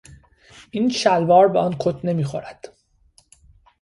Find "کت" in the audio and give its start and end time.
1.79-2.05